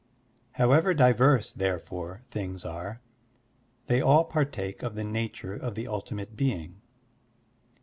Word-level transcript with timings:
However 0.53 0.95
diverse, 0.95 1.53
therefore, 1.53 2.23
things 2.31 2.65
are, 2.65 3.01
they 3.85 4.01
all 4.01 4.23
partake 4.23 4.81
of 4.81 4.95
the 4.95 5.03
nature 5.03 5.53
of 5.53 5.75
the 5.75 5.87
ultimate 5.87 6.35
being. 6.35 6.81